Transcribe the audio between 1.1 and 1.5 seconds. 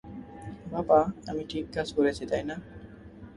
আমি